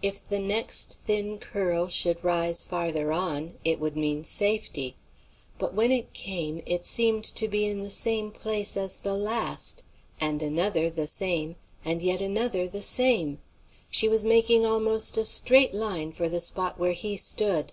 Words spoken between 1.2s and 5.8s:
curl should rise farther on, it would mean safety. But